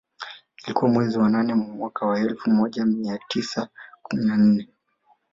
Ilikuwa 0.63 0.91
mwezi 0.91 1.17
wa 1.19 1.29
nane 1.29 1.49
ya 1.49 1.55
mwaka 1.55 2.05
wa 2.05 2.19
elfu 2.19 2.49
moja 2.49 2.85
mia 2.85 3.19
tisa 3.27 3.69
kumi 4.01 4.25
na 4.25 4.37
nne 4.37 4.67